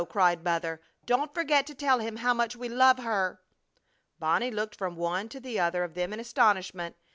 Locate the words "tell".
1.75-1.99